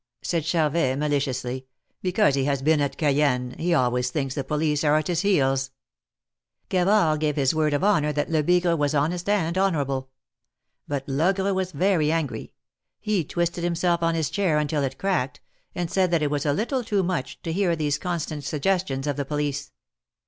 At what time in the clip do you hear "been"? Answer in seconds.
2.63-2.81